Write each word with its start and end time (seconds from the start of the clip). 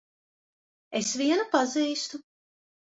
Es 1.01 1.13
vienu 1.21 1.47
pazīstu. 1.55 2.25